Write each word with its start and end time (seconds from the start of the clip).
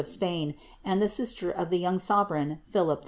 of 0.01 0.07
Spain, 0.07 0.55
and 0.83 0.99
llie 0.99 1.07
sister 1.07 1.51
of 1.51 1.69
the 1.69 1.77
young 1.77 1.99
sovereign, 1.99 2.59
Philip 2.65 2.97
IV. 2.99 2.99